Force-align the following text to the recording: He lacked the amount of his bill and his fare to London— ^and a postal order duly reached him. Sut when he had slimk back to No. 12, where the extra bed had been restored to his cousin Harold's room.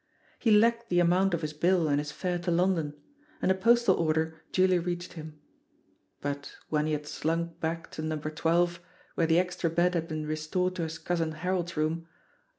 He 0.39 0.49
lacked 0.49 0.89
the 0.89 0.99
amount 0.99 1.35
of 1.35 1.43
his 1.43 1.53
bill 1.53 1.87
and 1.87 1.99
his 1.99 2.11
fare 2.11 2.39
to 2.39 2.49
London— 2.49 2.95
^and 3.43 3.51
a 3.51 3.53
postal 3.53 3.97
order 3.97 4.41
duly 4.51 4.79
reached 4.79 5.13
him. 5.13 5.39
Sut 6.23 6.55
when 6.69 6.87
he 6.87 6.93
had 6.93 7.03
slimk 7.05 7.59
back 7.59 7.91
to 7.91 8.01
No. 8.01 8.17
12, 8.17 8.79
where 9.13 9.27
the 9.27 9.37
extra 9.37 9.69
bed 9.69 9.93
had 9.93 10.07
been 10.07 10.25
restored 10.25 10.73
to 10.77 10.81
his 10.81 10.97
cousin 10.97 11.33
Harold's 11.33 11.77
room. 11.77 12.07